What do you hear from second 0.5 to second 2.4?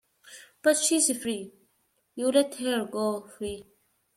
But she's free! You